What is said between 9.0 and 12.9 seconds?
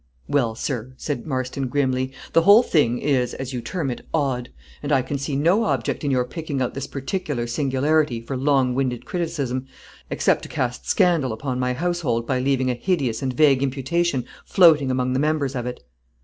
criticism, except to cast scandal upon my household, by leaving a